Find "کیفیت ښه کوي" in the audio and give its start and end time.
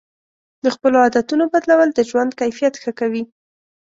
2.41-3.23